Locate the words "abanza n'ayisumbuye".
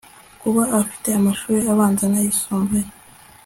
1.71-2.87